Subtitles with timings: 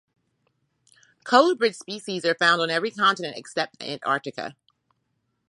[1.25, 4.55] Colubrid species are found on every continent except Antarctica.